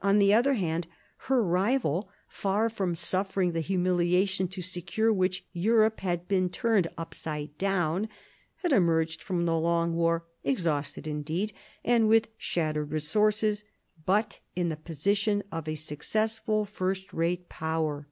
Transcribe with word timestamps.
On 0.00 0.18
the 0.18 0.32
other 0.32 0.54
hand, 0.54 0.86
her 1.28 1.44
rival, 1.44 2.08
far 2.28 2.70
from 2.70 2.94
suffering 2.94 3.52
the 3.52 3.60
humiliation, 3.60 4.48
to 4.48 4.62
secure 4.62 5.12
which 5.12 5.44
Europe 5.52 6.00
had 6.00 6.26
been 6.26 6.48
turned 6.48 6.88
upside 6.96 7.58
down, 7.58 8.08
had 8.62 8.72
emerged 8.72 9.20
from 9.22 9.44
the 9.44 9.58
long 9.58 9.94
war, 9.94 10.24
exhausted 10.42 11.06
indeed 11.06 11.52
and 11.84 12.08
with 12.08 12.28
shattered 12.38 12.90
resources, 12.90 13.64
but 14.06 14.38
in 14.56 14.70
the 14.70 14.78
position 14.78 15.42
of 15.52 15.68
a 15.68 15.74
successful 15.74 16.64
first 16.64 17.12
rate 17.12 17.50
Power. 17.50 18.08